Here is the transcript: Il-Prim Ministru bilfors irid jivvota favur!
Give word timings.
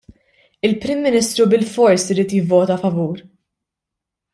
Il-Prim 0.69 1.03
Ministru 1.09 1.47
bilfors 1.53 2.09
irid 2.15 2.35
jivvota 2.37 2.81
favur! 2.87 3.23